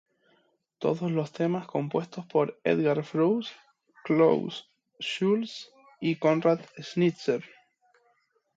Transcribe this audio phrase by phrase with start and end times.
[0.79, 3.53] Todos los temas compuestos por Edgar Froese,
[4.03, 5.67] Klaus Schulze
[5.99, 7.43] y Conrad Schnitzler